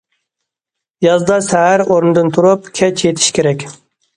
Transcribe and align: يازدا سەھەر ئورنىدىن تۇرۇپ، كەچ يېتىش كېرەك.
يازدا 1.07 1.37
سەھەر 1.49 1.83
ئورنىدىن 1.85 2.33
تۇرۇپ، 2.39 2.73
كەچ 2.81 3.05
يېتىش 3.09 3.29
كېرەك. 3.41 3.69